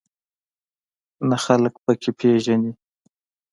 نه 1.29 1.37
خلک 1.45 1.73
په 1.83 1.91
کې 2.01 2.11
پېژنې. 2.19 2.71